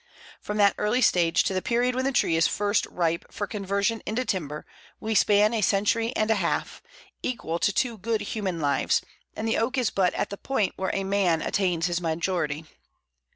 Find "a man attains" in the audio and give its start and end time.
10.91-11.85